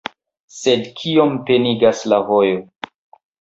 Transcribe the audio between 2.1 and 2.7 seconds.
la vojo..